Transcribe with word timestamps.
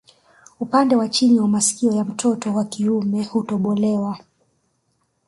Upande 0.59 0.95
wa 0.95 1.09
chini 1.09 1.39
wa 1.39 1.47
masikio 1.47 1.91
ya 1.91 2.03
watoto 2.03 2.53
wa 2.53 2.65
kiume 2.65 3.23
hutobolewa 3.23 4.19